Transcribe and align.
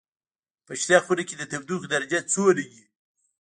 په 0.65 0.73
شنه 0.81 0.97
خونه 1.05 1.23
کې 1.27 1.35
د 1.37 1.43
تودوخې 1.51 1.87
درجه 1.93 2.19
څومره 2.31 2.61
وي؟ 2.69 2.81